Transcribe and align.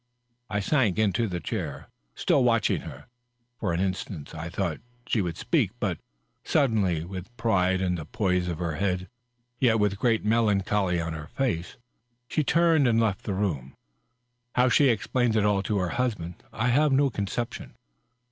I 0.49 0.61
sank 0.61 0.97
into 0.97 1.25
a 1.25 1.39
diair, 1.39 1.85
still 2.15 2.43
watching 2.43 2.81
her. 2.81 3.05
For 3.59 3.71
an 3.71 3.79
instant 3.79 4.33
I 4.33 4.49
thought 4.49 4.77
that 4.77 5.11
she 5.11 5.21
would 5.21 5.37
speak, 5.37 5.69
but 5.79 5.99
suddenly, 6.43 7.05
with 7.05 7.37
pride 7.37 7.81
in 7.81 7.93
the 7.93 8.05
poise 8.05 8.47
of 8.47 8.57
her 8.57 8.77
head 8.77 9.07
yet 9.59 9.77
with 9.79 9.93
a 9.93 9.97
great 9.97 10.25
melancholy 10.25 10.99
on 10.99 11.13
her 11.13 11.29
&ce, 11.37 11.77
she 12.27 12.43
turned 12.43 12.87
and 12.87 12.99
left 12.99 13.25
the 13.25 13.35
room... 13.35 13.75
How 14.55 14.69
she 14.69 14.89
explained 14.89 15.35
it 15.35 15.45
all 15.45 15.61
to 15.61 15.77
her 15.77 15.89
husband 15.89 16.41
I 16.51 16.69
have 16.69 16.91
no 16.91 17.11
conception. 17.11 17.75